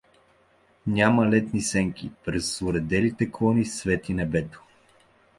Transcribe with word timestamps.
Няма 0.87 1.25
летните 1.29 1.61
сенки— 1.65 2.11
през 2.25 2.61
оределите 2.61 3.31
клони 3.31 3.65
свети 3.65 4.13
небето. 4.13 4.63